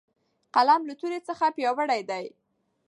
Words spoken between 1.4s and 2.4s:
پیاوړی دی.